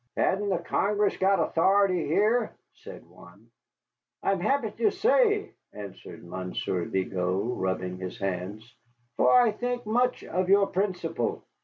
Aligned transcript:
"Hain't 0.15 0.49
the 0.49 0.57
Congress 0.57 1.15
got 1.17 1.39
authority 1.39 2.07
here?" 2.07 2.55
said 2.73 3.05
one. 3.05 3.51
"I 4.23 4.31
am 4.31 4.39
happy 4.39 4.71
to 4.71 4.89
say," 4.89 5.51
answered 5.73 6.23
Monsieur 6.23 6.85
Vigo, 6.85 7.37
rubbing 7.53 7.97
his 7.99 8.17
hands, 8.17 8.75
"for 9.15 9.31
I 9.31 9.51
think 9.51 9.85
much 9.85 10.23
of 10.23 10.49
your 10.49 10.65
principle." 10.65 11.43